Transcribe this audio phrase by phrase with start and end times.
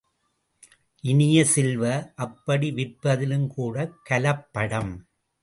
[1.03, 1.83] இனிய செல்வ,
[2.15, 4.93] அப்படி விற்பதிலுங் கூடக் கலப்படம்!